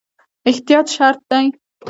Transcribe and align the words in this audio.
احتیاط 0.49 0.87
شرط 0.95 1.17
دی 1.29 1.45